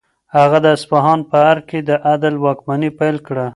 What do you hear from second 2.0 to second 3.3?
عدل واکمني پیل